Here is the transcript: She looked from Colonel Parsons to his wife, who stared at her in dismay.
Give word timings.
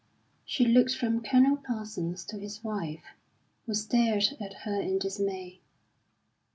She 0.45 0.65
looked 0.65 0.95
from 0.95 1.21
Colonel 1.21 1.57
Parsons 1.57 2.25
to 2.25 2.39
his 2.39 2.63
wife, 2.63 3.03
who 3.67 3.75
stared 3.75 4.29
at 4.39 4.61
her 4.65 4.81
in 4.81 4.97
dismay. 4.97 5.59